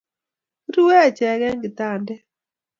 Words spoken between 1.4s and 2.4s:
eng kitandet